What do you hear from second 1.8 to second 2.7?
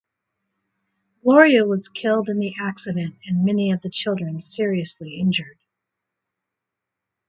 killed in the